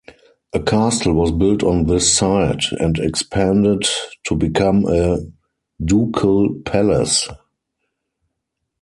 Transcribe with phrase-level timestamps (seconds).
[0.53, 3.83] A castle was built on this site, and expanded
[4.23, 5.19] to become a
[5.85, 7.29] ducal palace.